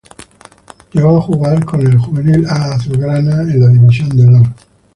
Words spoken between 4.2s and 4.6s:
Honor.